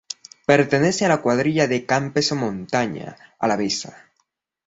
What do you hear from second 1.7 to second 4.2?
Campezo-Montaña Alavesa.